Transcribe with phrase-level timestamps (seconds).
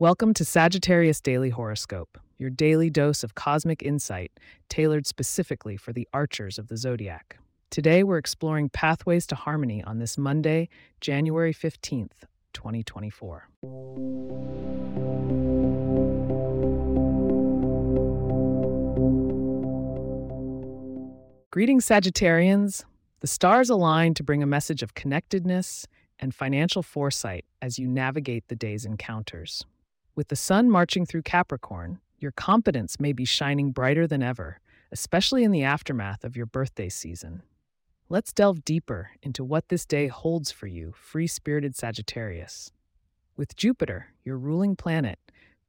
[0.00, 4.30] Welcome to Sagittarius Daily Horoscope, your daily dose of cosmic insight
[4.68, 7.36] tailored specifically for the archers of the zodiac.
[7.70, 10.68] Today, we're exploring pathways to harmony on this Monday,
[11.00, 12.12] January 15th,
[12.52, 13.48] 2024.
[21.50, 22.84] Greetings, Sagittarians.
[23.18, 25.88] The stars align to bring a message of connectedness
[26.20, 29.64] and financial foresight as you navigate the day's encounters.
[30.18, 34.58] With the sun marching through Capricorn, your competence may be shining brighter than ever,
[34.90, 37.42] especially in the aftermath of your birthday season.
[38.08, 42.72] Let's delve deeper into what this day holds for you, free spirited Sagittarius.
[43.36, 45.20] With Jupiter, your ruling planet,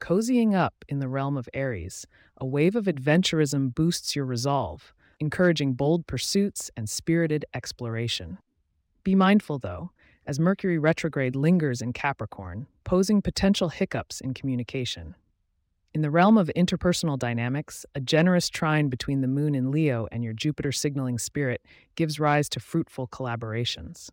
[0.00, 2.06] cozying up in the realm of Aries,
[2.38, 8.38] a wave of adventurism boosts your resolve, encouraging bold pursuits and spirited exploration.
[9.04, 9.90] Be mindful, though,
[10.28, 15.14] as Mercury retrograde lingers in Capricorn, posing potential hiccups in communication.
[15.94, 20.22] In the realm of interpersonal dynamics, a generous trine between the moon in Leo and
[20.22, 21.62] your Jupiter signaling spirit
[21.94, 24.10] gives rise to fruitful collaborations.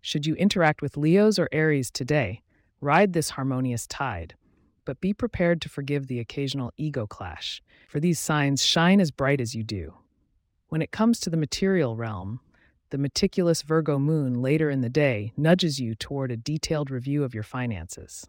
[0.00, 2.42] Should you interact with Leos or Aries today,
[2.80, 4.34] ride this harmonious tide,
[4.84, 9.40] but be prepared to forgive the occasional ego clash, for these signs shine as bright
[9.40, 9.94] as you do.
[10.70, 12.40] When it comes to the material realm,
[12.92, 17.32] the meticulous Virgo moon later in the day nudges you toward a detailed review of
[17.32, 18.26] your finances.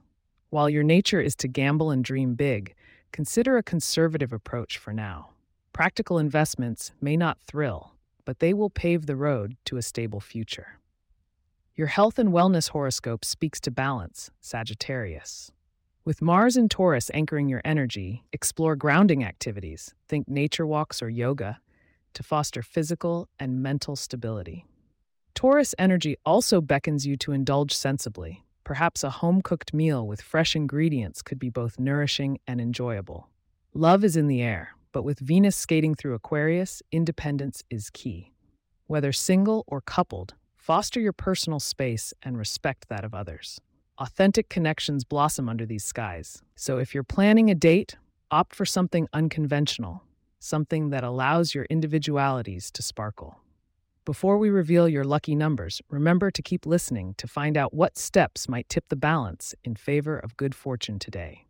[0.51, 2.73] While your nature is to gamble and dream big,
[3.11, 5.31] consider a conservative approach for now.
[5.73, 7.91] Practical investments may not thrill,
[8.23, 10.79] but they will pave the road to a stable future.
[11.75, 15.51] Your health and wellness horoscope speaks to balance, Sagittarius.
[16.05, 21.59] With Mars in Taurus anchoring your energy, explore grounding activities, think nature walks or yoga,
[22.13, 24.65] to foster physical and mental stability.
[25.35, 28.43] Taurus energy also beckons you to indulge sensibly.
[28.63, 33.29] Perhaps a home cooked meal with fresh ingredients could be both nourishing and enjoyable.
[33.73, 38.31] Love is in the air, but with Venus skating through Aquarius, independence is key.
[38.87, 43.59] Whether single or coupled, foster your personal space and respect that of others.
[43.97, 47.97] Authentic connections blossom under these skies, so if you're planning a date,
[48.31, 50.03] opt for something unconventional
[50.43, 53.39] something that allows your individualities to sparkle.
[54.05, 58.49] Before we reveal your lucky numbers, remember to keep listening to find out what steps
[58.49, 61.45] might tip the balance in favor of good fortune today.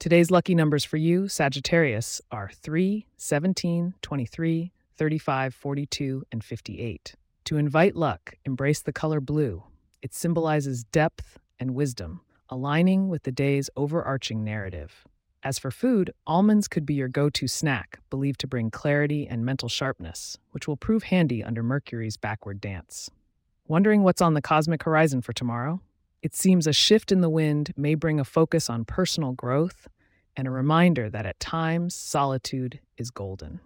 [0.00, 7.14] Today's lucky numbers for you, Sagittarius, are 3, 17, 23, 35, 42, and 58.
[7.50, 9.64] To invite luck, embrace the color blue.
[10.02, 15.04] It symbolizes depth and wisdom, aligning with the day's overarching narrative.
[15.42, 19.44] As for food, almonds could be your go to snack, believed to bring clarity and
[19.44, 23.10] mental sharpness, which will prove handy under Mercury's backward dance.
[23.66, 25.80] Wondering what's on the cosmic horizon for tomorrow?
[26.22, 29.88] It seems a shift in the wind may bring a focus on personal growth
[30.36, 33.58] and a reminder that at times solitude is golden.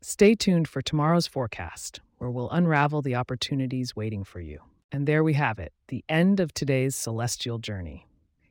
[0.00, 4.60] Stay tuned for tomorrow's forecast, where we'll unravel the opportunities waiting for you.
[4.92, 8.06] And there we have it, the end of today's celestial journey.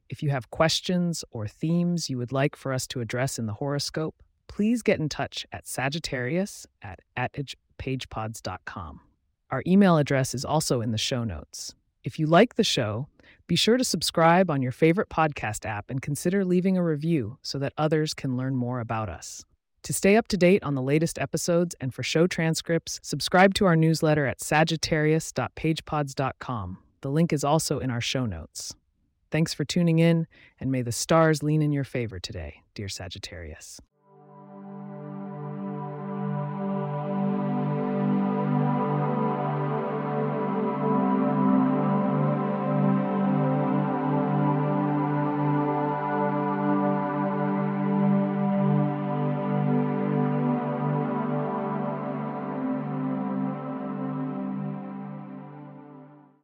[0.10, 3.54] If you have questions or themes you would like for us to address in the
[3.54, 4.16] horoscope,
[4.50, 7.00] please get in touch at Sagittarius at
[7.80, 9.00] pagepods.com.
[9.52, 11.74] Our email address is also in the show notes.
[12.04, 13.08] If you like the show,
[13.48, 17.58] be sure to subscribe on your favorite podcast app and consider leaving a review so
[17.60, 19.46] that others can learn more about us.
[19.92, 23.66] To stay up to date on the latest episodes and for show transcripts, subscribe to
[23.66, 26.78] our newsletter at sagittarius.pagepods.com.
[27.02, 28.74] The link is also in our show notes.
[29.32, 30.28] Thanks for tuning in,
[30.62, 33.82] and may the stars lean in your favor today, dear Sagittarius.